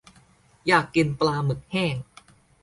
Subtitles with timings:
[0.67, 1.95] อยากกินปลาหมึกแห้ง